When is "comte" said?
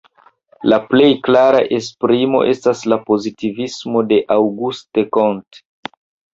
5.21-5.67